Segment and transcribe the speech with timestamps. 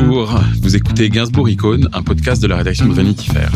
[0.00, 3.50] Bonjour, vous écoutez Gainsbourg Icône, un podcast de la rédaction de Vanity Fair.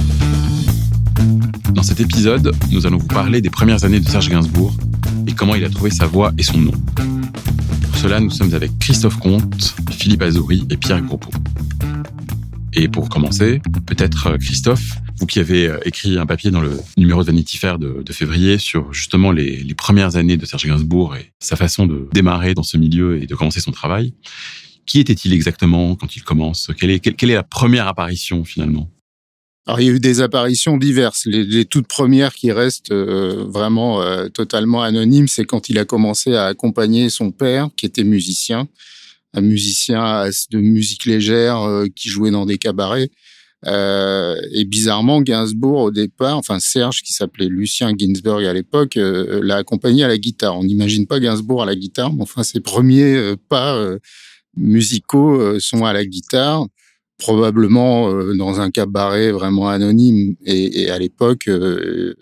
[1.72, 4.74] Dans cet épisode, nous allons vous parler des premières années de Serge Gainsbourg
[5.28, 6.72] et comment il a trouvé sa voix et son nom.
[7.84, 11.30] Pour cela, nous sommes avec Christophe Comte, Philippe Azouri et Pierre Groppo.
[12.72, 16.80] Et pour commencer, peut-être euh, Christophe, vous qui avez euh, écrit un papier dans le
[16.96, 21.14] numéro de Vanity Fair de, février sur justement les, les, premières années de Serge Gainsbourg
[21.14, 24.14] et sa façon de démarrer dans ce milieu et de commencer son travail.
[24.86, 26.70] Qui était-il exactement quand il commence?
[26.78, 28.90] Quelle est, la première apparition finalement?
[29.66, 31.24] Alors, il y a eu des apparitions diverses.
[31.24, 35.84] Les, les toutes premières qui restent euh, vraiment euh, totalement anonymes, c'est quand il a
[35.84, 38.66] commencé à accompagner son père, qui était musicien,
[39.34, 43.10] un musicien de musique légère euh, qui jouait dans des cabarets.
[43.64, 50.02] et bizarrement, Gainsbourg, au départ, enfin Serge, qui s'appelait Lucien Ginsberg à l'époque, l'a accompagné
[50.02, 50.58] à la guitare.
[50.58, 53.78] On n'imagine pas Gainsbourg à la guitare, mais enfin ses premiers pas
[54.56, 56.66] musicaux euh, sont à la guitare,
[57.18, 60.34] probablement euh, dans un cabaret vraiment anonyme.
[60.44, 62.14] Et, à l'époque, euh,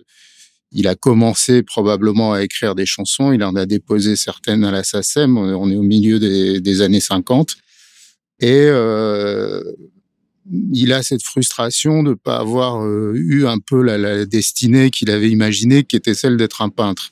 [0.73, 3.33] il a commencé probablement à écrire des chansons.
[3.33, 5.37] Il en a déposé certaines à la SACEM.
[5.37, 7.57] On est au milieu des, années 50.
[8.41, 8.69] Et
[10.73, 15.11] il a cette frustration de ne pas avoir eu un peu la, la destinée qu'il
[15.11, 17.11] avait imaginée, qui était celle d'être un peintre.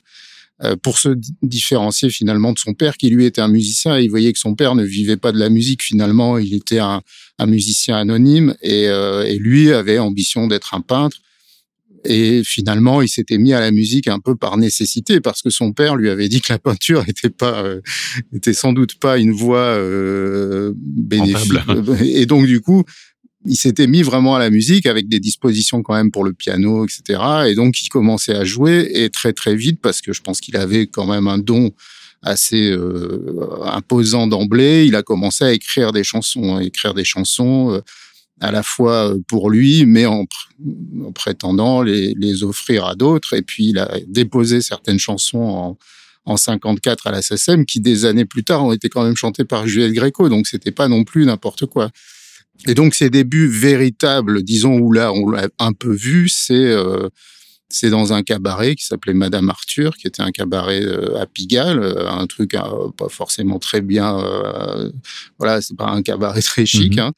[0.61, 4.09] Euh, pour se différencier finalement de son père, qui lui était un musicien, et il
[4.09, 7.01] voyait que son père ne vivait pas de la musique finalement, il était un,
[7.37, 11.17] un musicien anonyme, et, euh, et, lui avait ambition d'être un peintre.
[12.05, 15.71] Et finalement, il s'était mis à la musique un peu par nécessité, parce que son
[15.71, 17.79] père lui avait dit que la peinture était pas, euh,
[18.33, 21.53] était sans doute pas une voie euh, bénéfique.
[22.01, 22.83] Et donc du coup,
[23.45, 26.85] il s'était mis vraiment à la musique avec des dispositions quand même pour le piano,
[26.85, 27.21] etc.
[27.47, 30.57] Et donc, il commençait à jouer et très très vite parce que je pense qu'il
[30.57, 31.71] avait quand même un don
[32.21, 34.85] assez euh, imposant d'emblée.
[34.85, 37.79] Il a commencé à écrire des chansons, à écrire des chansons euh,
[38.41, 40.25] à la fois pour lui, mais en,
[41.13, 43.33] prétendant les, les, offrir à d'autres.
[43.35, 45.77] Et puis, il a déposé certaines chansons en,
[46.25, 49.45] en 54 à la SSM qui, des années plus tard, ont été quand même chantées
[49.45, 50.27] par Juliette Gréco.
[50.27, 51.89] Donc, c'était pas non plus n'importe quoi.
[52.67, 57.07] Et donc ces débuts véritables, disons où là on l'a un peu vu, c'est euh,
[57.69, 61.79] c'est dans un cabaret qui s'appelait Madame Arthur, qui était un cabaret euh, à Pigalle,
[61.79, 62.55] euh, un truc
[62.97, 64.17] pas forcément très bien,
[65.37, 67.11] voilà, c'est pas un cabaret très chic, mmh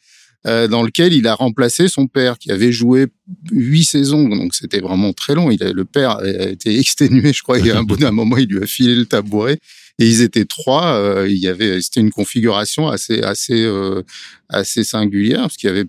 [0.44, 3.08] hein, dans lequel il a remplacé son père qui avait joué
[3.52, 5.52] huit saisons, donc c'était vraiment très long.
[5.52, 8.12] Il a, le père a été exténué, je crois, il y a un bout d'un
[8.12, 9.60] moment, il lui a filé le tabouret.
[10.02, 10.96] Et ils étaient trois.
[10.96, 14.02] Euh, il y avait, c'était une configuration assez, assez, euh,
[14.50, 15.86] assez singulière parce qu'il y avait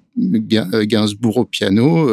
[0.74, 2.10] euh, Gainsbourg au piano,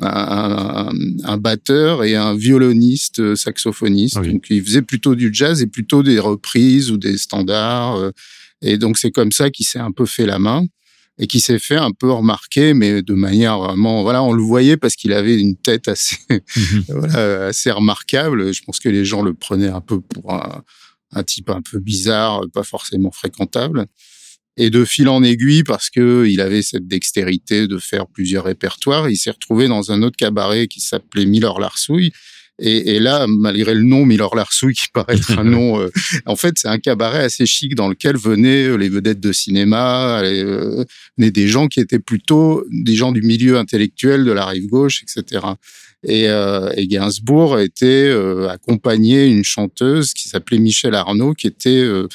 [0.00, 0.90] un,
[1.22, 4.16] un, batteur et un violoniste saxophoniste.
[4.18, 8.10] Ah donc, ils faisaient plutôt du jazz et plutôt des reprises ou des standards.
[8.60, 10.64] et donc, c'est comme ça qu'il s'est un peu fait la main
[11.20, 14.78] et qui s'est fait un peu remarquer, mais de manière vraiment, voilà, on le voyait
[14.78, 16.16] parce qu'il avait une tête assez,
[16.88, 18.52] voilà, assez remarquable.
[18.52, 20.64] Je pense que les gens le prenaient un peu pour un,
[21.12, 23.86] un type un peu bizarre, pas forcément fréquentable.
[24.56, 29.08] Et de fil en aiguille, parce que il avait cette dextérité de faire plusieurs répertoires,
[29.08, 32.12] il s'est retrouvé dans un autre cabaret qui s'appelait Miller Larsouille.
[32.62, 35.88] Et, et, là, malgré le nom Miller Larsouille, qui paraît être un nom, euh,
[36.26, 40.20] en fait, c'est un cabaret assez chic dans lequel venaient euh, les vedettes de cinéma,
[40.20, 40.84] euh,
[41.16, 45.02] venaient des gens qui étaient plutôt des gens du milieu intellectuel de la rive gauche,
[45.02, 45.40] etc.
[46.02, 51.68] Et, euh, et Gainsbourg était euh, accompagné une chanteuse qui s'appelait Michel Arnaud, qui était
[51.68, 52.08] euh,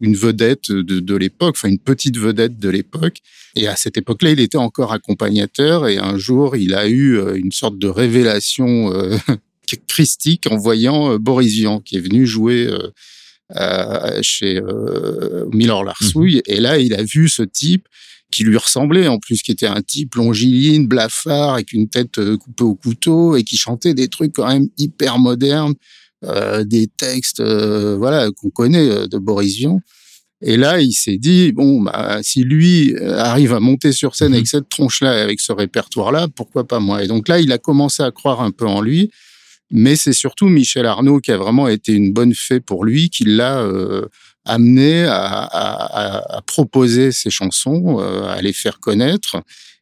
[0.00, 3.18] une vedette de, de l'époque, enfin une petite vedette de l'époque.
[3.56, 5.88] Et à cette époque-là, il était encore accompagnateur.
[5.88, 8.92] Et un jour, il a eu euh, une sorte de révélation
[9.88, 12.70] christique en voyant Boris Vian, qui est venu jouer.
[13.54, 16.38] Euh, chez euh, Miller Larsouille.
[16.38, 16.52] Mmh.
[16.52, 17.86] Et là, il a vu ce type
[18.36, 22.36] qui lui ressemblait en plus, qui était un type longiligne, blafard, avec une tête euh,
[22.36, 25.74] coupée au couteau et qui chantait des trucs quand même hyper modernes,
[26.24, 29.80] euh, des textes, euh, voilà, qu'on connaît de Boris Vian.
[30.42, 34.44] Et là, il s'est dit bon, bah, si lui arrive à monter sur scène avec
[34.44, 34.50] mhm.
[34.50, 37.02] cette tronche-là, avec ce répertoire-là, pourquoi pas moi?
[37.02, 39.10] Et donc là, il a commencé à croire un peu en lui.
[39.70, 43.24] Mais c'est surtout Michel Arnaud qui a vraiment été une bonne fée pour lui, qui
[43.24, 44.06] l'a euh,
[44.46, 49.36] amené à, à, à, proposer ses chansons, euh, à les faire connaître.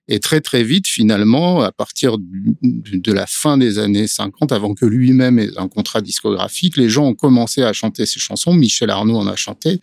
[0.07, 4.85] Et très très vite, finalement, à partir de la fin des années 50, avant que
[4.85, 8.53] lui-même ait un contrat discographique, les gens ont commencé à chanter ses chansons.
[8.53, 9.81] Michel Arnaud en a chanté.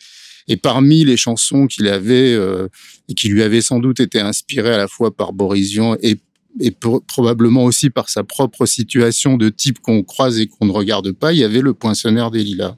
[0.48, 2.68] Et parmi les chansons qu'il avait euh,
[3.08, 6.18] et qui lui avaient sans doute été inspirées à la fois par Boris Vian et
[6.60, 6.72] et
[7.08, 11.34] probablement aussi par sa propre situation de type qu'on croise et qu'on ne regarde pas,
[11.34, 12.76] il y avait le poinçonneur des lilas.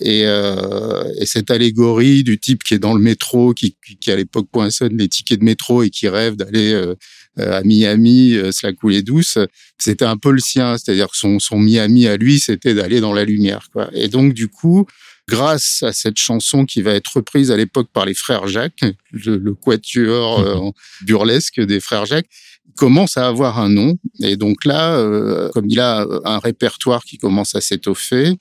[0.00, 4.16] Et, euh, et, cette allégorie du type qui est dans le métro, qui, qui à
[4.16, 6.94] l'époque poinçonne les tickets de métro et qui rêve d'aller euh,
[7.36, 9.38] à Miami, euh, se la couler douce,
[9.78, 10.76] c'était un peu le sien.
[10.76, 13.68] C'est-à-dire que son, son Miami à lui, c'était d'aller dans la lumière.
[13.72, 13.90] Quoi.
[13.92, 14.86] Et donc, du coup,
[15.28, 19.36] grâce à cette chanson qui va être reprise à l'époque par les frères Jacques, le,
[19.36, 20.70] le quatuor euh,
[21.02, 22.28] burlesque des frères Jacques,
[22.76, 23.96] commence à avoir un nom.
[24.20, 28.34] Et donc là, euh, comme il a un répertoire qui commence à s'étoffer,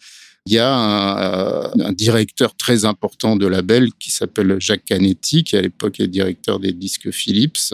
[0.48, 5.58] il y a un, un, directeur très important de label qui s'appelle Jacques Canetti, qui
[5.58, 7.74] à l'époque est directeur des disques Philips,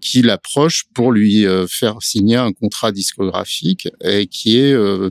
[0.00, 5.10] qui l'approche pour lui euh, faire signer un contrat discographique et qui est euh,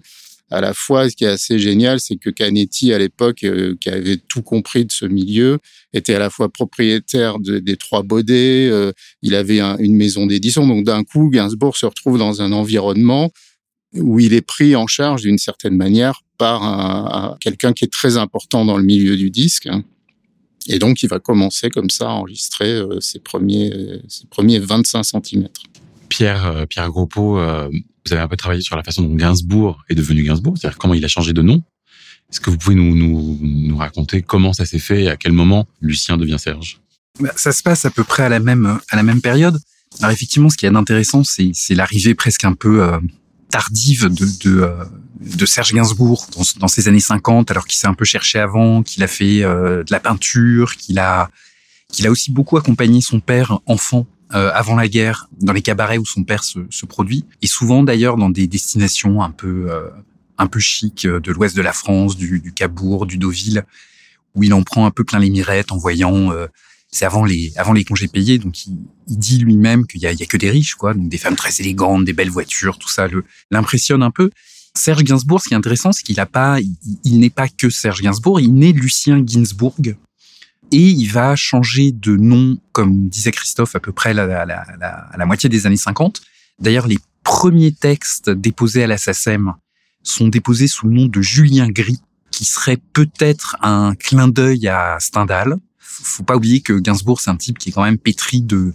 [0.49, 3.89] à la fois, ce qui est assez génial, c'est que Canetti, à l'époque, euh, qui
[3.89, 5.59] avait tout compris de ce milieu,
[5.91, 8.71] était à la fois propriétaire des Trois Baudets,
[9.21, 10.65] il avait une maison d'édition.
[10.65, 13.29] Donc, d'un coup, Gainsbourg se retrouve dans un environnement
[13.99, 18.63] où il est pris en charge d'une certaine manière par quelqu'un qui est très important
[18.63, 19.67] dans le milieu du disque.
[19.67, 19.83] Hein.
[20.67, 23.71] Et donc, il va commencer comme ça à enregistrer euh, ses, premiers,
[24.07, 25.47] ses premiers 25 cm.
[26.09, 27.69] Pierre, euh, Pierre Groppo, euh,
[28.05, 30.93] vous avez un peu travaillé sur la façon dont Gainsbourg est devenu Gainsbourg, c'est-à-dire comment
[30.93, 31.63] il a changé de nom.
[32.29, 35.31] Est-ce que vous pouvez nous, nous, nous raconter comment ça s'est fait et à quel
[35.31, 36.81] moment Lucien devient Serge?
[37.21, 39.57] Bah, Ça se passe à peu près à la même, à la même période.
[39.99, 42.85] Alors effectivement, ce qui est intéressant, c'est, c'est l'arrivée presque un peu
[43.49, 44.85] tardive de, de, euh,
[45.19, 48.83] de Serge Gainsbourg dans, dans, ces années 50, alors qu'il s'est un peu cherché avant,
[48.83, 51.29] qu'il a fait euh, de la peinture, qu'il a,
[51.91, 55.97] qu'il a aussi beaucoup accompagné son père enfant euh, avant la guerre dans les cabarets
[55.97, 59.69] où son père se, se produit, et souvent d'ailleurs dans des destinations un peu
[60.39, 63.65] un peu chic de l'ouest de la France, du, du Cabourg, du Deauville,
[64.35, 66.31] où il en prend un peu plein les mirettes en voyant
[66.91, 70.11] c'est avant les avant les congés payés, donc il, il dit lui-même qu'il y a,
[70.11, 72.77] il y a que des riches, quoi, donc des femmes très élégantes, des belles voitures,
[72.77, 74.29] tout ça le l'impressionne un peu.
[74.75, 76.59] Serge Gainsbourg, ce qui est intéressant, c'est qu'il a pas,
[77.03, 79.75] il, n'est pas que Serge Gainsbourg, il naît Lucien Gainsbourg
[80.71, 85.09] et il va changer de nom, comme disait Christophe, à peu près à la, la,
[85.17, 86.21] la moitié des années 50.
[86.59, 89.53] D'ailleurs, les premiers textes déposés à la SACEM
[90.03, 91.99] sont déposés sous le nom de Julien Gris,
[92.31, 95.57] qui serait peut-être un clin d'œil à Stendhal
[95.89, 98.73] faut pas oublier que Gainsbourg, c'est un type qui est quand même pétri de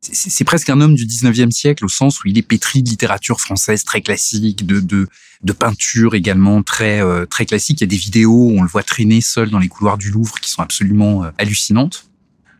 [0.00, 3.40] c'est presque un homme du 19e siècle au sens où il est pétri de littérature
[3.40, 7.80] française très classique, de, de, peinture également très, euh, très classique.
[7.80, 10.10] Il y a des vidéos où on le voit traîner seul dans les couloirs du
[10.10, 12.08] Louvre qui sont absolument euh, hallucinantes.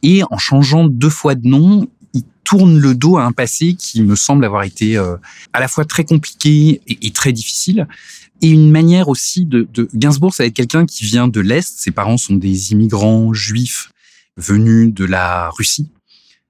[0.02, 4.02] Et en changeant deux fois de nom, il tourne le dos à un passé qui
[4.02, 5.16] me semble avoir été euh,
[5.52, 7.86] à la fois très compliqué et, très difficile.
[8.42, 11.80] Et une manière aussi de, de Gainsbourg, ça va être quelqu'un qui vient de l'Est.
[11.80, 13.90] Ses parents sont des immigrants juifs
[14.36, 15.90] venus de la Russie,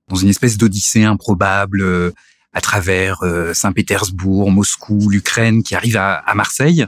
[0.08, 2.10] dans une espèce d'odyssée improbable euh,
[2.52, 6.86] à travers euh, Saint-Pétersbourg, Moscou, l'Ukraine, qui arrive à, à Marseille.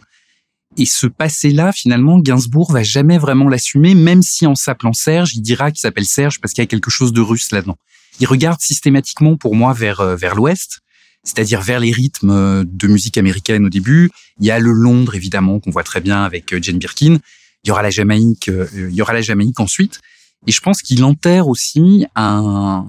[0.77, 5.41] Et ce passé-là, finalement, Gainsbourg va jamais vraiment l'assumer, même si en s'appelant Serge, il
[5.41, 7.79] dira qu'il s'appelle Serge parce qu'il y a quelque chose de russe là-dedans.
[8.21, 10.81] Il regarde systématiquement pour moi vers euh, vers l'Ouest,
[11.29, 14.11] c'est-à-dire vers les rythmes de musique américaine au début.
[14.41, 17.19] Il y a le Londres évidemment qu'on voit très bien avec Jane Birkin.
[17.65, 20.01] Il y aura la Jamaïque, il y aura la Jamaïque ensuite.
[20.47, 22.87] Et je pense qu'il enterre aussi un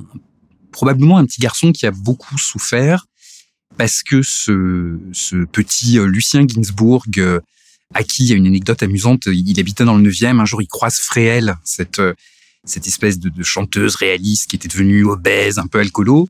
[0.71, 3.05] probablement un petit garçon qui a beaucoup souffert
[3.77, 7.39] parce que ce, petit euh, Lucien Ginsburg, euh,
[7.93, 10.61] à qui il y a une anecdote amusante, il habitait dans le 9e, un jour
[10.61, 12.13] il croise Fréhel, cette, euh,
[12.65, 16.27] cette espèce de, de chanteuse réaliste qui était devenue obèse, un peu alcoolo,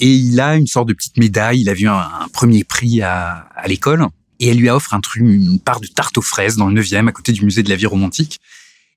[0.00, 3.48] et il a une sorte de petite médaille, il a vu un, premier prix à,
[3.54, 4.06] à l'école,
[4.40, 7.08] et elle lui offre un truc, une part de tarte aux fraises dans le 9e,
[7.08, 8.40] à côté du musée de la vie romantique.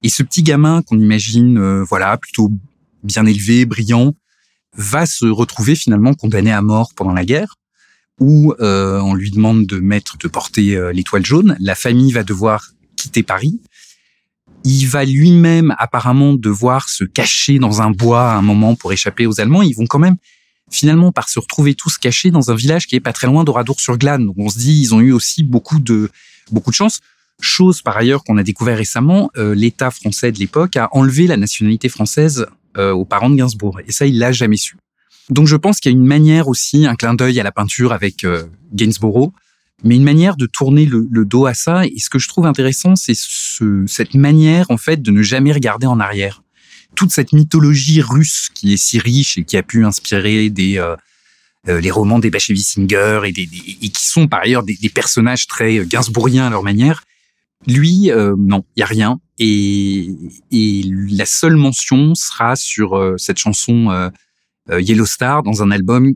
[0.02, 2.52] Et ce petit gamin qu'on imagine, euh, voilà, plutôt
[3.04, 4.16] bien élevé, brillant,
[4.76, 7.56] va se retrouver finalement condamné à mort pendant la guerre,
[8.20, 11.56] où euh, on lui demande de mettre, de porter euh, l'étoile jaune.
[11.60, 13.62] La famille va devoir quitter Paris.
[14.64, 19.28] Il va lui-même apparemment devoir se cacher dans un bois à un moment pour échapper
[19.28, 19.62] aux Allemands.
[19.62, 20.18] Ils vont quand même
[20.72, 24.26] finalement par se retrouver tous cachés dans un village qui est pas très loin d'Oradour-sur-Glane.
[24.26, 26.10] Donc on se dit ils ont eu aussi beaucoup de
[26.52, 27.02] beaucoup de chance.
[27.42, 31.38] Chose par ailleurs qu'on a découvert récemment, euh, l'État français de l'époque a enlevé la
[31.38, 33.80] nationalité française euh, aux parents de Gainsbourg.
[33.86, 34.78] Et ça, il l'a jamais su.
[35.30, 37.92] Donc je pense qu'il y a une manière aussi, un clin d'œil à la peinture
[37.92, 39.34] avec euh, Gainsborough,
[39.84, 41.86] mais une manière de tourner le, le, dos à ça.
[41.86, 45.52] Et ce que je trouve intéressant, c'est ce, cette manière en fait de ne jamais
[45.52, 46.44] regarder en arrière.
[46.94, 50.96] Toute cette mythologie russe qui est si riche et qui a pu inspirer des euh,
[51.68, 54.76] euh les romans des Bashevis Singer et, des, des, et qui sont par ailleurs des,
[54.76, 57.04] des personnages très gainsbourgiens à leur manière.
[57.68, 59.20] Lui, euh, non, il y a rien.
[59.40, 60.10] Et,
[60.52, 66.14] et, la seule mention sera sur euh, cette chanson euh, Yellow Star dans un album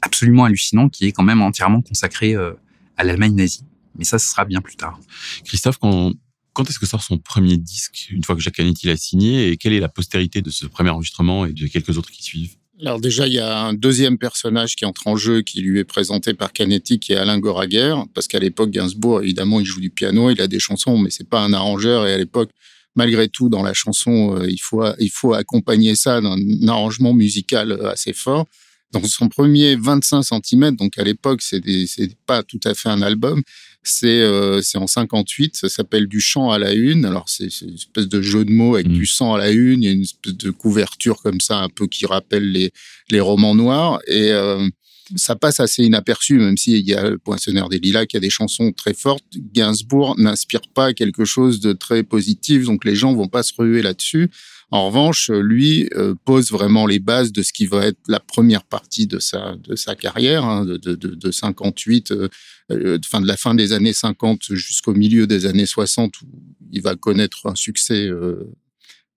[0.00, 3.64] absolument hallucinant qui est quand même entièrement consacré à l'Allemagne nazie.
[3.96, 4.98] Mais ça, ce sera bien plus tard.
[5.44, 6.12] Christophe, quand
[6.52, 9.56] Quand est-ce que sort son premier disque, une fois que Jacques Canetti l'a signé, et
[9.56, 12.56] quelle est la postérité de ce premier enregistrement et de quelques autres qui suivent?
[12.80, 15.84] Alors déjà, il y a un deuxième personnage qui entre en jeu, qui lui est
[15.84, 19.90] présenté par Canetti, qui est Alain Goraguer, parce qu'à l'époque, Gainsbourg, évidemment, il joue du
[19.90, 22.50] piano, il a des chansons, mais c'est pas un arrangeur, et à l'époque,
[22.96, 27.72] malgré tout, dans la chanson, euh, il faut il faut accompagner ça d'un arrangement musical
[27.72, 28.46] euh, assez fort.
[28.90, 33.00] Dans son premier 25 cm, donc à l'époque, c'est c'est pas tout à fait un
[33.00, 33.42] album,
[33.82, 37.04] c'est euh, c'est en 58, ça s'appelle du chant à la une.
[37.04, 38.92] Alors c'est une espèce de jeu de mots avec mmh.
[38.92, 41.68] du sang à la une, il y a une espèce de couverture comme ça un
[41.68, 42.72] peu qui rappelle les
[43.10, 44.68] les romans noirs et euh,
[45.16, 48.30] ça passe assez inaperçu, même s'il y a le Poinçonneur des Lilas qui a des
[48.30, 49.24] chansons très fortes.
[49.36, 53.82] Gainsbourg n'inspire pas quelque chose de très positif, donc les gens vont pas se ruer
[53.82, 54.30] là-dessus.
[54.72, 58.64] En revanche, lui euh, pose vraiment les bases de ce qui va être la première
[58.64, 62.28] partie de sa carrière, hein, de, de, de, 58, euh,
[62.70, 66.26] euh, fin de la fin des années 50 jusqu'au milieu des années 60, où
[66.72, 68.50] il va connaître un succès euh,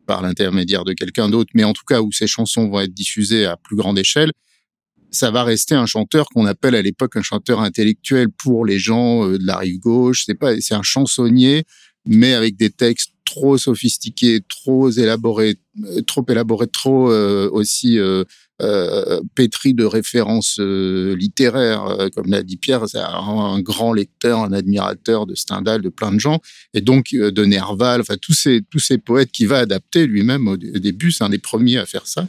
[0.05, 3.45] par l'intermédiaire de quelqu'un d'autre, mais en tout cas où ses chansons vont être diffusées
[3.45, 4.33] à plus grande échelle.
[5.11, 9.25] Ça va rester un chanteur qu'on appelle à l'époque un chanteur intellectuel pour les gens
[9.25, 10.23] de la rive gauche.
[10.25, 11.63] C'est pas, c'est un chansonnier,
[12.05, 18.23] mais avec des textes trop sophistiqué, trop élaboré, euh, trop élaboré, trop euh, aussi euh,
[18.61, 25.25] euh, pétri de références littéraires, comme l'a dit Pierre, c'est un, grand lecteur, un admirateur
[25.25, 26.39] de Stendhal, de plein de gens,
[26.73, 30.55] et donc de Nerval, enfin tous ces tous ces poètes qui va adapter lui-même au,
[30.55, 32.27] début, c'est un des premiers à faire ça.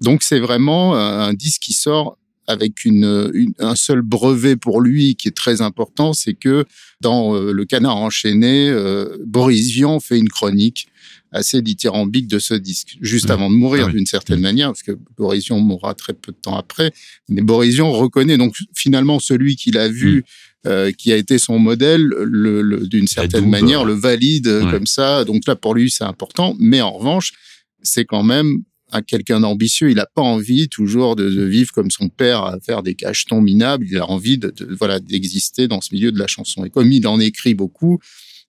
[0.00, 2.16] Donc c'est vraiment un disque qui sort
[2.46, 6.64] avec une, un seul brevet pour lui qui est très important, c'est que
[7.00, 10.88] dans euh, le Canard enchaîné, euh, Boris Vian fait une chronique
[11.32, 14.96] assez dithyrambique de ce disque, juste avant de mourir ah d'une certaine manière, parce que
[15.18, 16.92] Boris Vian mourra très peu de temps après.
[17.28, 20.24] Mais Boris Vian reconnaît donc finalement celui qu'il a vu.
[20.66, 25.24] Euh, qui a été son modèle, le, d'une certaine manière, le valide comme ça.
[25.24, 26.56] Donc là, pour lui, c'est important.
[26.58, 27.34] Mais en revanche,
[27.82, 29.90] c'est quand même à quelqu'un d'ambitieux.
[29.90, 33.86] Il n'a pas envie toujours de, vivre comme son père à faire des cachetons minables.
[33.90, 36.64] Il a envie de, voilà d'exister dans ce milieu de la chanson.
[36.64, 37.98] Et comme il en écrit beaucoup,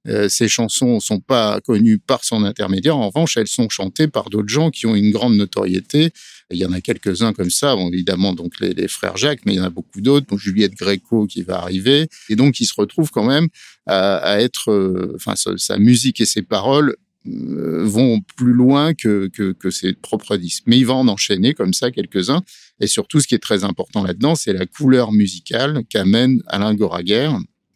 [0.08, 2.98] euh, ces chansons sont pas connues par son intermédiaire.
[2.98, 6.12] En revanche, elles sont chantées par d'autres gens qui ont une grande notoriété.
[6.50, 9.58] Il y en a quelques-uns comme ça, bon, évidemment, donc les, frères Jacques, mais il
[9.58, 12.08] y en a beaucoup d'autres, donc Juliette Gréco qui va arriver.
[12.30, 13.48] Et donc, il se retrouve quand même
[13.86, 16.96] à, être, euh, enfin, sa, musique et ses paroles
[17.28, 19.30] vont plus loin que,
[19.70, 20.64] ses propres disques.
[20.68, 22.42] Mais il va en enchaîner comme ça quelques-uns.
[22.80, 27.32] Et surtout, ce qui est très important là-dedans, c'est la couleur musicale qu'amène Alain Goraguer,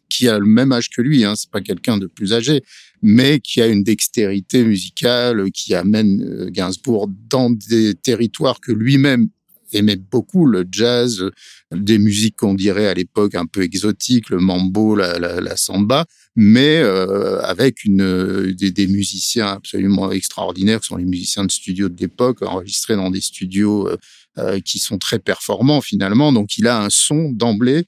[0.08, 1.24] qui a le même âge que lui.
[1.24, 2.62] Hein, c'est pas quelqu'un de plus âgé,
[3.02, 9.28] mais qui a une dextérité musicale qui amène euh, Gainsbourg dans des territoires que lui-même
[9.72, 11.30] aimait beaucoup, le jazz,
[11.74, 17.40] des musiques qu'on dirait à l'époque un peu exotiques, le mambo, la, samba, mais euh,
[17.42, 23.10] avec des, musiciens absolument extraordinaires, qui sont les musiciens de studio de l'époque, enregistrés dans
[23.10, 23.96] des studios euh,
[24.38, 26.32] euh qui sont très performants finalement.
[26.32, 27.84] Donc il a un son d'emblée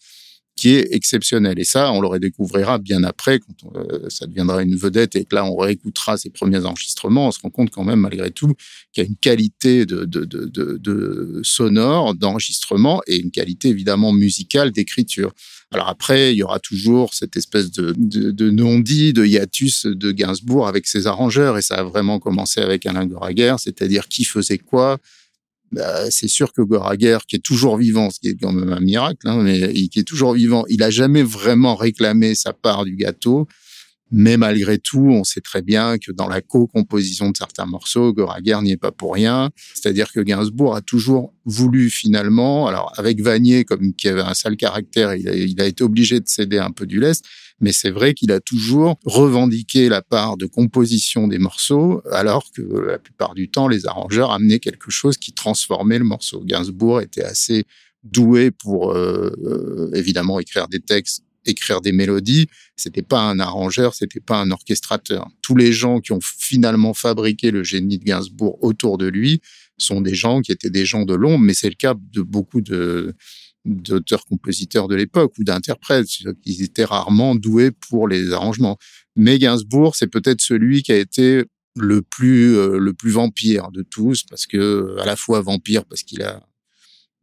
[0.56, 1.58] qui est exceptionnel.
[1.58, 5.34] Et ça, on le redécouvrira bien après, quand euh, ça deviendra une vedette et que
[5.34, 7.28] là, on réécoutera ses premiers enregistrements.
[7.28, 8.54] On se rend compte quand même, malgré tout,
[8.92, 15.32] qu'il y a une qualité de, sonore, d'enregistrement et une qualité évidemment musicale d'écriture.
[15.72, 20.86] Alors après, il y aura toujours cette espèce de non-dit, de hiatus de Gainsbourg avec
[20.86, 21.58] ses arrangeurs.
[21.58, 24.98] Et ça a vraiment commencé avec Alain Goraguer, c'est-à-dire qui faisait quoi,
[25.74, 28.80] bah, c'est sûr que Goraguer, qui est toujours vivant, ce qui est quand même un
[28.80, 32.96] miracle, hein, mais qui est toujours vivant, il a jamais vraiment réclamé sa part du
[32.96, 33.46] gâteau.
[34.16, 38.60] Mais malgré tout, on sait très bien que dans la co-composition de certains morceaux, Goraguer
[38.62, 39.50] n'y est pas pour rien.
[39.74, 44.56] C'est-à-dire que Gainsbourg a toujours voulu finalement, alors avec Vanier, comme qui avait un sale
[44.56, 47.24] caractère, il a, il a été obligé de céder un peu du lest,
[47.58, 52.62] mais c'est vrai qu'il a toujours revendiqué la part de composition des morceaux, alors que
[52.62, 56.40] la plupart du temps, les arrangeurs amenaient quelque chose qui transformait le morceau.
[56.44, 57.64] Gainsbourg était assez
[58.04, 62.46] doué pour euh, euh, évidemment écrire des textes écrire des mélodies,
[62.76, 65.28] c'était pas un arrangeur, c'était pas un orchestrateur.
[65.42, 69.40] Tous les gens qui ont finalement fabriqué le génie de Gainsbourg autour de lui
[69.78, 72.60] sont des gens qui étaient des gens de l'ombre, mais c'est le cas de beaucoup
[72.60, 73.14] de
[73.64, 76.06] d'auteurs-compositeurs de l'époque ou d'interprètes.
[76.44, 78.76] Ils étaient rarement doués pour les arrangements.
[79.16, 81.44] Mais Gainsbourg, c'est peut-être celui qui a été
[81.76, 86.02] le plus euh, le plus vampire de tous parce que à la fois vampire parce
[86.02, 86.40] qu'il a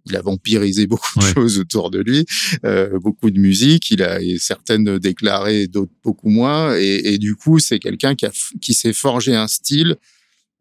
[0.05, 2.25] il a vampirisé beaucoup de choses autour de lui,
[2.65, 3.91] euh, beaucoup de musique.
[3.91, 6.75] Il a certaines déclarées, d'autres beaucoup moins.
[6.77, 8.31] Et, et du coup, c'est quelqu'un qui, a,
[8.61, 9.95] qui s'est forgé un style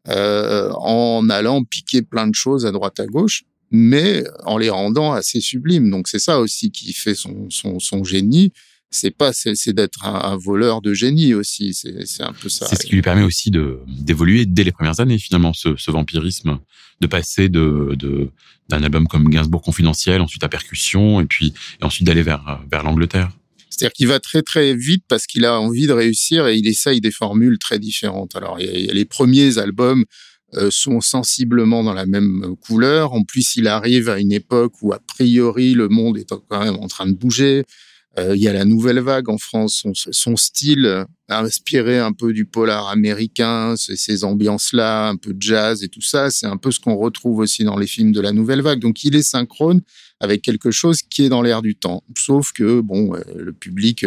[0.08, 5.12] euh, en allant piquer plein de choses à droite à gauche mais en les rendant
[5.12, 5.90] assez sublimes.
[5.90, 8.52] Donc c'est ça aussi qui fait son, son, son génie,
[8.90, 12.84] c'est pas c'est d'être un, voleur de génie aussi c'est un peu ça c'est ce
[12.84, 16.58] qui lui permet aussi de d'évoluer dès les premières années finalement ce, ce vampirisme
[17.00, 18.30] de passer de
[18.70, 23.30] d'un album comme Gainsbourg confidentiel ensuite à percussion et puis ensuite d'aller vers vers l'Angleterre
[23.68, 27.00] c'est-à-dire qu'il va très très vite parce qu'il a envie de réussir et il essaye
[27.00, 30.04] des formules très différentes alors les premiers albums
[30.54, 33.12] euh, sont sensiblement dans la même couleur.
[33.12, 36.74] En plus, il arrive à une époque où, a priori, le monde est quand même
[36.74, 37.64] en train de bouger.
[38.20, 39.86] Euh, il y a la nouvelle vague en France.
[40.10, 45.82] Son, style a inspiré un peu du polar américain, ces ambiances-là, un peu de jazz
[45.82, 46.30] et tout ça.
[46.30, 48.80] C'est un peu ce qu'on retrouve aussi dans les films de la nouvelle vague.
[48.80, 49.80] Donc, il est synchrone
[50.20, 52.02] avec quelque chose qui est dans l'air du temps.
[52.16, 54.04] Sauf que, bon, euh, le public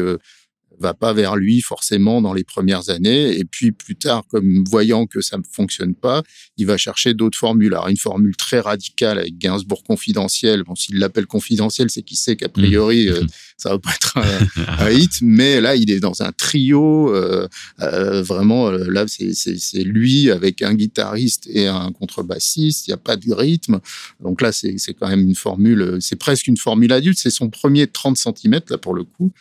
[0.84, 3.38] va pas vers lui forcément dans les premières années.
[3.38, 6.24] Et puis plus tard, comme voyant que ça ne fonctionne pas,
[6.58, 7.74] il va chercher d'autres formules.
[7.74, 10.63] Alors une formule très radicale avec Gainsbourg confidentiel.
[10.63, 13.13] Bon, s'il l'appelle confidentiel, c'est qu'il sait qu'a priori mmh.
[13.13, 13.24] euh,
[13.58, 14.18] ça va pas être
[14.80, 15.22] un, hit.
[15.22, 17.13] Mais là, il est dans un trio.
[17.16, 17.48] Euh,
[17.82, 22.88] euh, vraiment, là, c'est lui avec un guitariste et un contrebassiste.
[22.88, 23.80] Il n'y a pas de rythme.
[24.22, 25.98] Donc là, c'est quand même une formule.
[26.02, 27.18] C'est presque une formule adulte.
[27.20, 29.32] C'est son premier 30 cm là pour le coup.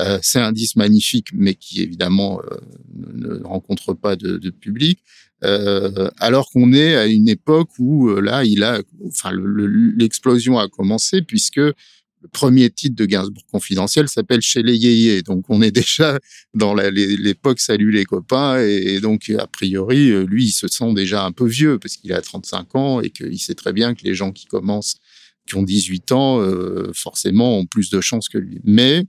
[0.00, 2.56] Euh, c'est un disque magnifique, mais qui évidemment euh,
[2.94, 5.00] ne, rencontre pas de, public.
[5.42, 11.22] Euh, alors qu'on est à une époque où là, il a, enfin, l'explosion a commencé
[11.22, 15.22] puisque le premier titre de Gainsbourg confidentiel s'appelle Chez les Yéyés.
[15.22, 16.18] Donc on est déjà
[16.52, 21.32] dans l'époque Salut les copains et, donc a priori lui il se sent déjà un
[21.32, 24.32] peu vieux parce qu'il a 35 ans et qu'il sait très bien que les gens
[24.32, 24.96] qui commencent
[25.46, 26.44] qui ont 18 ans
[26.92, 28.60] forcément ont plus de chances que lui.
[28.64, 29.06] Mais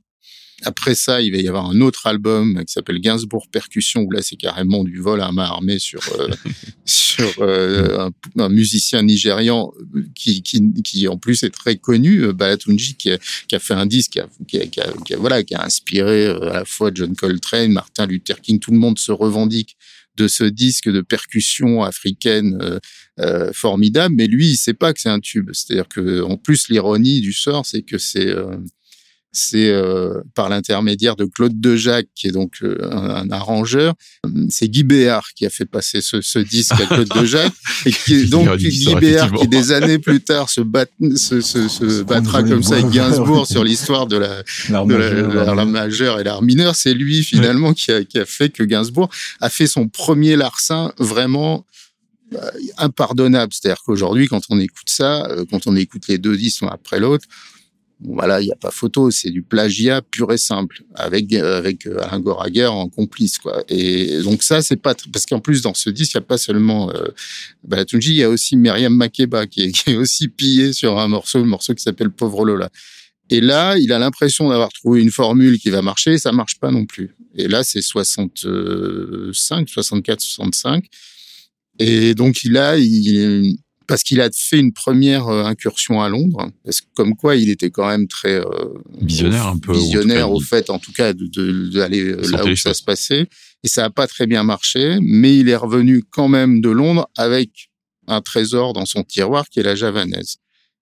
[0.63, 4.21] après ça, il va y avoir un autre album qui s'appelle Gainsbourg Percussion, où là,
[4.21, 6.29] c'est carrément du vol à main armée sur, euh,
[6.85, 9.71] sur euh, un, musicien nigérian
[10.13, 13.73] qui, qui, qui, en plus, est très connu, euh, Balatunji, qui a, qui a fait
[13.73, 16.91] un disque qui a, qui a, qui a, voilà, qui a inspiré à la fois
[16.93, 19.77] John Coltrane, Martin Luther King, tout le monde se revendique
[20.17, 22.79] de ce disque de percussion africaine
[23.19, 25.51] euh, formidable, mais lui, il sait pas que c'est un tube.
[25.53, 28.35] C'est-à-dire que, en plus, l'ironie du sort, c'est que c'est
[29.31, 33.93] c'est euh, par l'intermédiaire de Claude Dejac, qui est donc euh, un, arrangeur.
[34.49, 37.51] C'est Guy Béard qui a fait passer ce, ce disque à Claude Dejac,
[37.85, 41.69] et qui est donc Guy Béard qui des années plus tard se, bat, se, se,
[41.69, 44.85] se battra comme ça avec Gainsbourg sur l'histoire de la l'art
[45.65, 46.75] majeur et l'art mineur.
[46.75, 50.91] C'est lui finalement qui, a, qui a fait que Gainsbourg a fait son premier larcin
[50.99, 51.65] vraiment
[52.33, 53.53] euh, impardonnable.
[53.53, 57.27] C'est-à-dire qu'aujourd'hui, quand on écoute ça, quand on écoute les deux disques après l'autre,
[58.03, 61.99] voilà, il n'y a pas photo, c'est du plagiat pur et simple, avec avec euh,
[62.01, 63.63] Alain Goraguer en complice, quoi.
[63.69, 66.37] Et donc ça, c'est pas parce qu'en plus dans ce disque, il n'y a pas
[66.37, 67.09] seulement euh,
[67.63, 71.07] Balatunji, il y a aussi Myriam Makeba qui est, qui est aussi pillé sur un
[71.07, 72.69] morceau, le morceau qui s'appelle Pauvre Lola.
[73.29, 76.59] Et là, il a l'impression d'avoir trouvé une formule qui va marcher, et ça marche
[76.59, 77.15] pas non plus.
[77.35, 80.85] Et là, c'est 65, 64, 65.
[81.79, 83.57] Et donc, il a, il,
[83.91, 87.49] parce qu'il a fait une première euh, incursion à Londres, parce que comme quoi il
[87.49, 88.45] était quand même très euh,
[89.01, 92.83] visionnaire un peu visionnaire au fait en tout cas d'aller de, là où ça se
[92.83, 93.27] passait.
[93.65, 97.09] Et ça n'a pas très bien marché, mais il est revenu quand même de Londres
[97.17, 97.69] avec
[98.07, 100.37] un trésor dans son tiroir qui est la javanaise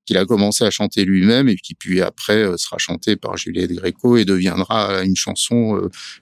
[0.10, 3.72] qu'il a commencé à chanter lui-même et qui puis après euh, sera chanté par Juliette
[3.72, 5.80] Gréco et deviendra une chanson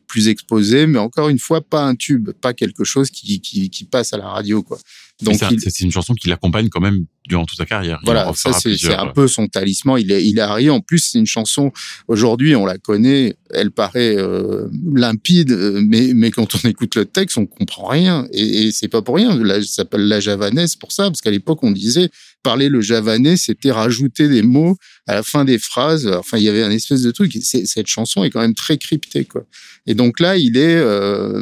[0.07, 3.85] plus exposée, mais encore une fois pas un tube, pas quelque chose qui, qui, qui
[3.85, 4.77] passe à la radio quoi.
[5.21, 7.99] Donc c'est une chanson qui l'accompagne quand même durant toute sa carrière.
[8.03, 9.99] Voilà, ça c'est un peu son talisman.
[9.99, 10.69] Il est, il est arrivé.
[10.69, 11.71] En plus, c'est une chanson.
[12.07, 13.35] Aujourd'hui, on la connaît.
[13.49, 18.27] Elle paraît euh, limpide, euh, mais mais quand on écoute le texte, on comprend rien.
[18.31, 19.37] Et, et c'est pas pour rien.
[19.61, 22.09] ça s'appelle la javanaise pour ça, parce qu'à l'époque, on disait
[22.43, 26.07] parler le javanais, c'était rajouter des mots à la fin des phrases.
[26.07, 27.37] Enfin, il y avait un espèce de truc.
[27.41, 29.45] Cette chanson est quand même très cryptée, quoi.
[29.85, 31.41] Et donc là, il est euh,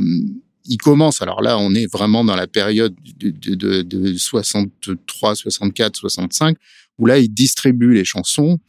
[0.68, 5.96] il commence, alors là, on est vraiment dans la période de, de, de 63, 64,
[5.96, 6.58] 65,
[6.98, 8.60] où là, il distribue les chansons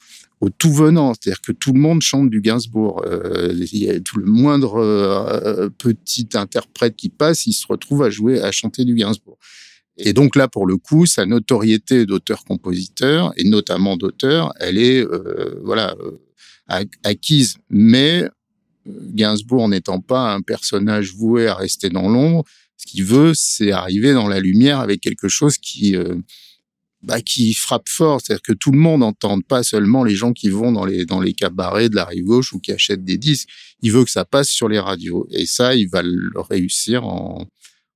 [0.41, 3.03] au tout venant, c'est-à-dire que tout le monde chante du Gainsbourg.
[3.07, 8.11] Euh, y a tout le moindre euh, petit interprète qui passe, il se retrouve à
[8.11, 9.39] jouer, à chanter du Gainsbourg.
[9.99, 15.61] Et donc là, pour le coup, sa notoriété d'auteur-compositeur et notamment d'auteur, elle est euh,
[15.65, 17.57] voilà euh, acquise.
[17.71, 18.29] Mais
[18.87, 22.45] Gainsbourg n'étant pas un personnage voué à rester dans l'ombre,
[22.77, 26.17] ce qu'il veut, c'est arriver dans la lumière avec quelque chose qui euh,
[27.03, 30.51] bah, qui frappe fort, c'est-à-dire que tout le monde n'entende pas seulement les gens qui
[30.51, 33.49] vont dans les dans les cabarets de la rive gauche ou qui achètent des disques.
[33.83, 37.47] Il veut que ça passe sur les radios et ça, il va le réussir en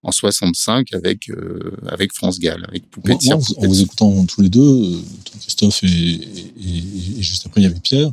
[0.02, 5.02] en 65 avec euh, avec France Gall, avec Poupée En vous écoutant tous les deux,
[5.40, 8.10] Christophe et, et, et, juste après il y avait Pierre,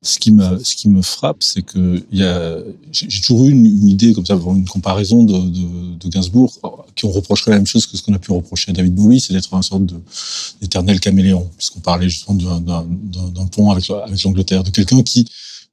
[0.00, 2.58] ce qui me ce qui me frappe, c'est que il y a
[2.92, 6.52] j'ai toujours eu une, idée comme ça, une comparaison de, de, de, Gainsbourg
[6.94, 9.20] qui on reprocherait la même chose que ce qu'on a pu reprocher à David Bowie,
[9.20, 9.96] c'est d'être une sorte de
[10.60, 15.26] d'éternel caméléon, puisqu'on parlait justement d'un pont avec avec l'Angleterre, de quelqu'un qui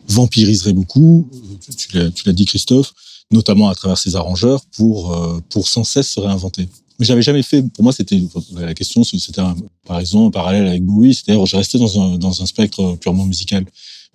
[0.07, 1.29] vampiriserait beaucoup.
[1.77, 2.93] Tu l'as dit Christophe,
[3.31, 6.67] notamment à travers ses arrangeurs pour euh, pour sans cesse se réinventer.
[6.99, 7.63] Mais j'avais jamais fait.
[7.63, 8.21] Pour moi, c'était
[8.55, 9.03] la question.
[9.03, 9.41] C'était
[9.85, 11.15] par exemple un parallèle avec Bowie.
[11.15, 13.65] C'est-à-dire, je restais dans un dans un spectre purement musical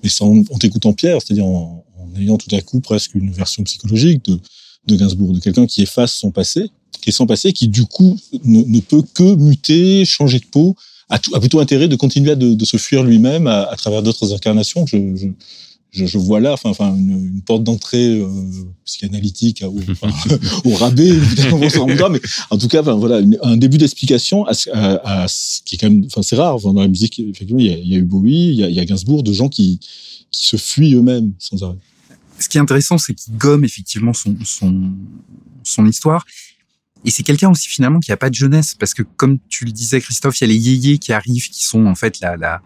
[0.02, 3.62] mais en, en t'écoutant Pierre, c'est-à-dire en, en, ayant tout à coup presque une version
[3.64, 4.38] psychologique de,
[4.86, 8.18] de Gainsbourg, de quelqu'un qui efface son passé, qui est sans passé, qui du coup
[8.44, 10.76] ne, peut que muter, changer de peau,
[11.08, 14.86] a, plutôt intérêt de continuer à de, se fuir lui-même à, à, travers d'autres incarnations.
[14.86, 15.28] Je, je,
[15.96, 18.28] je, je, vois là, enfin, enfin une, une porte d'entrée euh,
[18.84, 20.10] psychanalytique au, enfin,
[20.64, 21.58] au rabais, évidemment,
[22.10, 25.74] mais en tout cas, enfin, voilà, une, un début d'explication à, à, à, ce qui
[25.74, 27.18] est quand même, enfin, c'est rare enfin, dans la musique.
[27.18, 28.84] Effectivement, il y a, il y a eu Bowie, il y a, il y a
[28.84, 29.80] Gainsbourg, de gens qui
[30.30, 31.78] qui se fuient eux-mêmes sans arrêt.
[32.38, 34.92] Ce qui est intéressant, c'est qu'il gomme effectivement son son
[35.62, 36.24] son histoire.
[37.04, 39.72] Et c'est quelqu'un aussi finalement qui a pas de jeunesse, parce que comme tu le
[39.72, 42.60] disais, Christophe, il y a les yéyés qui arrivent, qui sont en fait la la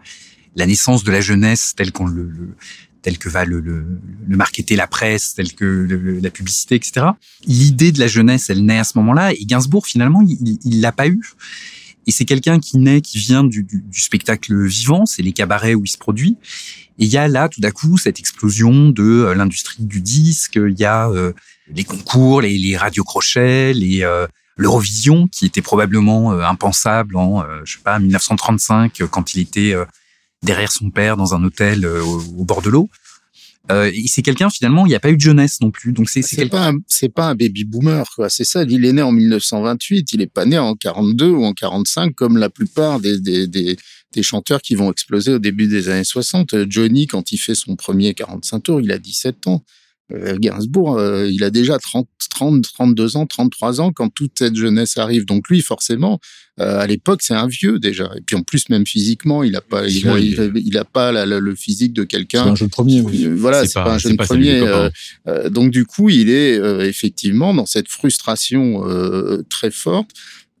[0.55, 2.55] la naissance de la jeunesse telle qu'on le, le
[3.01, 3.85] tel que va le, le,
[4.27, 7.07] le marketer la presse, tel que le, la publicité, etc.
[7.45, 11.07] L'idée de la jeunesse, elle naît à ce moment-là, et Gainsbourg, finalement, il, l'a pas
[11.07, 11.21] eu.
[12.07, 15.75] Et c'est quelqu'un qui naît, qui vient du, du, du spectacle vivant, c'est les cabarets
[15.75, 16.37] où il se produit.
[16.99, 20.55] Et il y a là, tout d'un coup, cette explosion de euh, l'industrie du disque.
[20.55, 21.33] Il y a euh,
[21.73, 27.61] les concours, les, les radiocrochets, les euh, l'Eurovision, qui était probablement euh, impensable en, euh,
[27.63, 29.73] je sais pas, 1935, quand il était
[30.43, 32.89] derrière son père dans un hôtel euh, au, au, bord de l'eau.
[33.71, 35.93] Euh, c'est quelqu'un finalement, il n'y a pas eu de jeunesse non plus.
[35.93, 38.29] Donc c'est c'est pas c'est pas un baby boomer quoi.
[38.29, 38.63] C'est ça.
[38.63, 40.13] Il est né en 1928.
[40.13, 43.77] Il est pas né en 42 ou en 45 comme la plupart des des, des
[44.13, 46.69] des chanteurs qui vont exploser au début des années 60.
[46.69, 49.63] Johnny, quand il fait son premier 45 tours, il a 17 ans.
[50.13, 54.55] Euh, Gainsbourg, euh, il a déjà 30, 30, 32 ans, 33 ans quand toute cette
[54.55, 55.25] jeunesse arrive.
[55.25, 56.19] Donc lui, forcément,
[56.59, 58.09] euh, à l'époque, c'est un vieux déjà.
[58.17, 61.11] Et puis en plus, même physiquement, il a pas, il, a, il, il a pas
[61.11, 62.43] la, la, le physique de quelqu'un.
[62.43, 63.01] C'est un jeune premier.
[63.01, 63.27] Oui.
[63.27, 64.61] Voilà, c'est pas, pas, un jeune premier.
[65.27, 68.83] Euh, donc du coup, il est effectivement dans cette frustration
[69.49, 70.11] très forte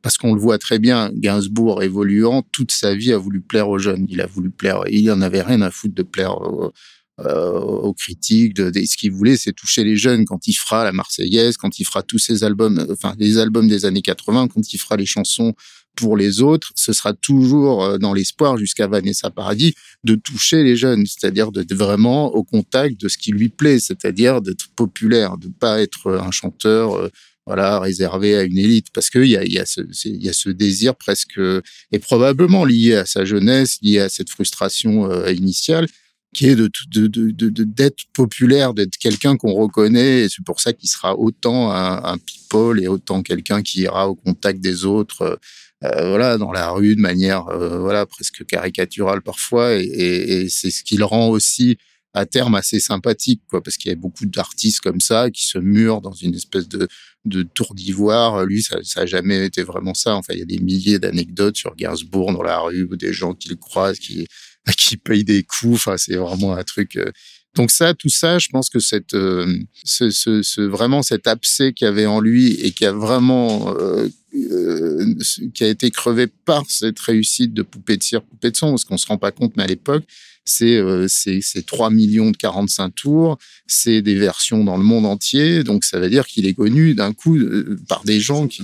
[0.01, 3.77] parce qu'on le voit très bien, Gainsbourg évoluant toute sa vie a voulu plaire aux
[3.77, 4.07] jeunes.
[4.09, 6.39] Il a voulu plaire, il en avait rien à foutre de plaire
[7.25, 8.57] euh, aux critiques.
[8.57, 12.03] Ce qu'il voulait, c'est toucher les jeunes quand il fera la Marseillaise, quand il fera
[12.03, 15.53] tous ses albums, enfin les albums des années 80, quand il fera les chansons
[15.95, 20.75] pour les autres, ce sera toujours euh, dans l'espoir jusqu'à Vanessa Paradis de toucher les
[20.75, 25.47] jeunes, c'est-à-dire d'être vraiment au contact de ce qui lui plaît, c'est-à-dire d'être populaire, de
[25.47, 27.09] pas être un chanteur euh,
[27.47, 31.39] voilà réservé à une élite parce qu'il y a ce désir presque
[31.91, 35.87] et probablement lié à sa jeunesse, lié à cette frustration euh, initiale
[36.33, 40.73] qui est de de de d'être populaire, d'être quelqu'un qu'on reconnaît et c'est pour ça
[40.73, 45.39] qu'il sera autant un, un people et autant quelqu'un qui ira au contact des autres
[45.83, 50.49] euh, voilà dans la rue de manière euh, voilà presque caricaturale parfois et, et, et
[50.49, 51.77] c'est ce qui le rend aussi
[52.13, 55.57] à terme assez sympathique quoi parce qu'il y a beaucoup d'artistes comme ça qui se
[55.57, 56.87] murent dans une espèce de
[57.25, 58.45] de tour d'ivoire.
[58.45, 60.15] Lui ça ça a jamais été vraiment ça.
[60.15, 63.33] Enfin il y a des milliers d'anecdotes sur Gainsbourg dans la rue ou des gens
[63.33, 64.27] qui le croisent qui
[64.77, 65.75] qui paye des coups.
[65.75, 66.95] Enfin, c'est vraiment un truc.
[66.95, 67.11] Euh.
[67.55, 71.73] Donc ça, tout ça, je pense que cette, euh, ce, ce, ce, vraiment cet abcès
[71.73, 75.15] qu'il avait en lui et qui a vraiment, euh, euh,
[75.53, 78.85] qui a été crevé par cette réussite de poupée de cire, poupée de son, parce
[78.85, 80.05] qu'on se rend pas compte, mais à l'époque,
[80.45, 81.07] c'est euh,
[81.65, 86.09] 3 millions de 45 tours, c'est des versions dans le monde entier, donc ça veut
[86.09, 88.63] dire qu'il est connu d'un coup euh, par des gens qui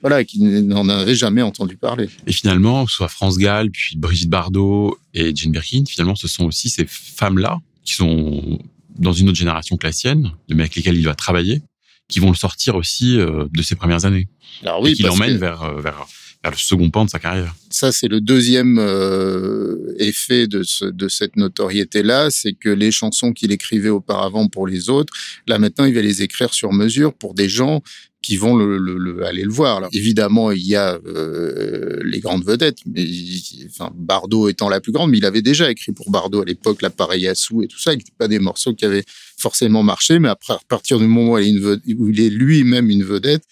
[0.00, 2.08] voilà qui n'en avaient jamais entendu parler.
[2.26, 6.70] Et finalement, soit France Gall, puis Brigitte Bardot et Jane Birkin, finalement, ce sont aussi
[6.70, 8.58] ces femmes-là qui sont
[8.98, 11.62] dans une autre génération que la sienne, mais avec lesquelles il va travailler,
[12.08, 14.28] qui vont le sortir aussi euh, de ses premières années.
[14.62, 15.38] Alors oui, et qui l'emmènent que...
[15.38, 16.06] vers, euh, vers
[16.42, 17.54] vers le second pan de sa carrière.
[17.70, 23.32] Ça, c'est le deuxième euh, effet de, ce, de cette notoriété-là, c'est que les chansons
[23.32, 25.12] qu'il écrivait auparavant pour les autres,
[25.46, 27.82] là maintenant, il va les écrire sur mesure pour des gens
[28.22, 29.78] qui vont le, le, le, aller le voir.
[29.78, 33.06] Alors, évidemment, il y a euh, les grandes vedettes, mais
[33.94, 37.26] Bardot étant la plus grande, mais il avait déjà écrit pour Bardot à l'époque l'appareil
[37.28, 39.04] à sous et tout ça, qui n'étaient pas des morceaux qui avaient
[39.38, 41.64] forcément marché, mais après, à partir du moment il
[41.98, 43.44] où il est lui-même une vedette,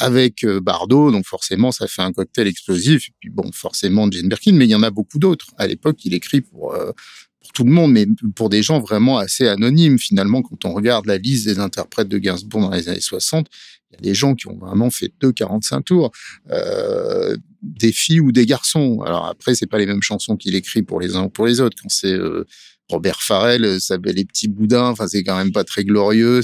[0.00, 3.08] avec euh, Bardot, donc forcément ça fait un cocktail explosif.
[3.08, 5.46] Et puis bon, forcément Jane Birkin, mais il y en a beaucoup d'autres.
[5.58, 6.92] À l'époque, il écrit pour euh,
[7.40, 9.98] pour tout le monde, mais pour des gens vraiment assez anonymes.
[9.98, 13.48] Finalement, quand on regarde la liste des interprètes de Gainsbourg dans les années 60,
[13.90, 16.12] il y a des gens qui ont vraiment fait deux 45 tours,
[16.50, 19.02] euh, des filles ou des garçons.
[19.06, 21.60] Alors après, c'est pas les mêmes chansons qu'il écrit pour les uns ou pour les
[21.60, 21.76] autres.
[21.82, 22.44] Quand c'est euh,
[22.90, 24.88] Robert Farrell, ça les petits boudins.
[24.88, 26.42] Enfin, c'est quand même pas très glorieux.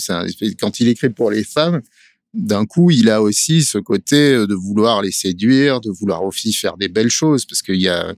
[0.58, 1.82] quand il écrit pour les femmes,
[2.36, 6.76] d'un coup, il a aussi ce côté de vouloir les séduire, de vouloir aussi faire
[6.76, 8.14] des belles choses, parce qu'il y a,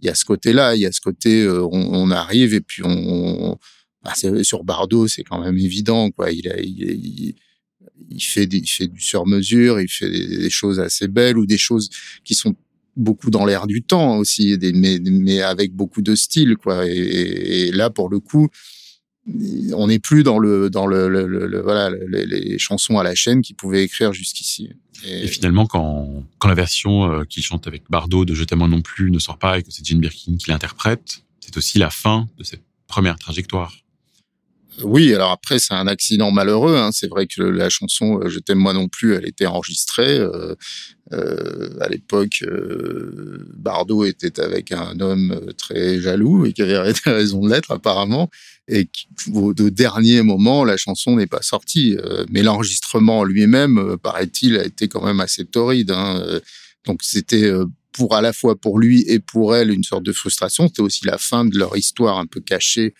[0.00, 3.58] il y a ce côté-là, il y a ce côté, on, arrive et puis on,
[4.02, 6.30] bah, sur Bardot, c'est quand même évident, quoi.
[6.30, 7.34] Il, a, il,
[8.10, 11.90] il, fait, il fait du sur-mesure, il fait des, choses assez belles ou des choses
[12.24, 12.54] qui sont
[12.96, 16.86] beaucoup dans l'air du temps aussi, mais, mais avec beaucoup de style, quoi.
[16.86, 18.48] Et, là, pour le coup,
[19.74, 23.56] on n'est plus dans le dans le, le, voilà les, chansons à la chaîne qu'il
[23.56, 24.70] pouvait écrire jusqu'ici.
[25.04, 25.26] Et...
[25.26, 29.10] finalement, quand quand la version euh, qu'il chante avec Bardot de Je t'aime non plus
[29.10, 32.44] ne sort pas et que c'est Jane Birkin qui l'interprète, c'est aussi la fin de
[32.44, 33.72] cette première trajectoire.
[34.82, 36.76] Oui, alors après c'est un accident malheureux.
[36.76, 36.90] Hein.
[36.92, 40.54] C'est vrai que la chanson euh, "Je t'aime moi non plus", elle était enregistrée euh,
[41.12, 42.44] euh, à l'époque.
[43.56, 48.28] Bardot était avec un homme très jaloux et qui avait des raisons de l'être apparemment,
[48.68, 48.88] et
[49.32, 51.96] au de dernier moment la chanson n'est pas sortie.
[52.30, 55.90] mais l'enregistrement lui-même, paraît-il, a été quand même assez torride.
[55.92, 56.40] Hein.
[56.84, 57.50] Donc c'était
[57.92, 60.68] pour à la fois pour lui et pour elle une sorte de frustration.
[60.68, 62.94] C'était aussi la fin de leur histoire un peu cachée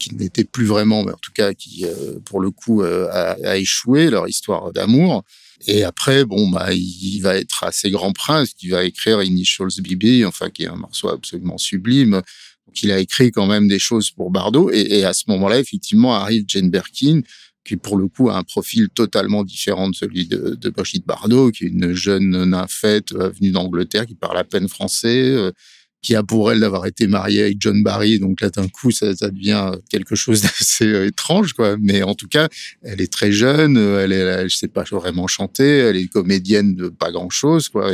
[0.00, 3.36] qui n'était plus vraiment, mais en tout cas qui, euh, pour le coup, euh, a,
[3.44, 5.22] a, échoué leur histoire d'amour.
[5.66, 10.24] Et après, bon, bah, il va être assez grand prince, qui va écrire Initials BB,
[10.24, 12.22] enfin, qui est un morceau absolument sublime.
[12.70, 14.70] Donc, il a écrit quand même des choses pour Bardot.
[14.70, 17.22] Et, à ce moment-là, effectivement, arrive Jane Birkin,
[17.64, 21.50] qui pour le coup a un profil totalement différent de celui de, de Brigitte Bardot,
[21.50, 25.50] qui est une jeune nymphette euh, venue d'Angleterre, qui parle à peine français,
[26.00, 28.20] qui a pour elle d'avoir été mariée avec John Barry.
[28.20, 31.76] Donc là, d'un coup, ça, devient quelque chose d'assez euh, étrange, quoi.
[31.80, 32.48] Mais en tout cas,
[32.82, 37.10] elle est très jeune, elle est, elle, pas vraiment chanter, elle est comédienne de pas
[37.10, 37.92] grand chose, quoi.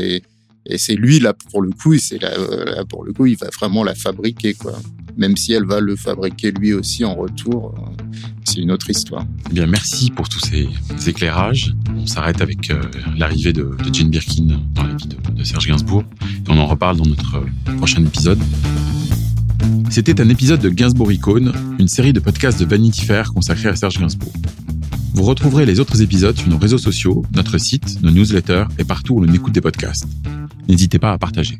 [0.68, 2.30] Et c'est lui là pour le coup, c'est là,
[2.64, 4.78] là, pour le coup, il va vraiment la fabriquer, quoi.
[5.16, 8.04] Même si elle va le fabriquer lui aussi en retour, euh,
[8.44, 9.24] c'est une autre histoire.
[9.50, 10.68] Eh bien, merci pour tous ces
[11.08, 11.74] éclairages.
[11.96, 12.82] On s'arrête avec euh,
[13.16, 16.04] l'arrivée de, de, Birkin dans la vie de, Serge Gainsbourg.
[16.48, 17.42] On en reparle dans notre
[17.78, 18.40] prochain épisode.
[19.90, 23.76] C'était un épisode de Gainsbourg Icône, une série de podcasts de Vanity Fair consacrée à
[23.76, 24.32] Serge Gainsbourg.
[25.14, 29.14] Vous retrouverez les autres épisodes sur nos réseaux sociaux, notre site, nos newsletters et partout
[29.14, 30.06] où l'on écoute des podcasts.
[30.68, 31.58] N'hésitez pas à partager.